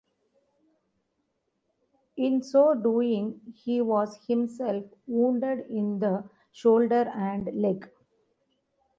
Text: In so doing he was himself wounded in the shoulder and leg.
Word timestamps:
In 2.17 2.41
so 2.41 2.73
doing 2.73 3.39
he 3.53 3.81
was 3.81 4.17
himself 4.27 4.83
wounded 5.05 5.67
in 5.69 5.99
the 5.99 6.23
shoulder 6.51 7.07
and 7.15 7.45
leg. 7.61 7.87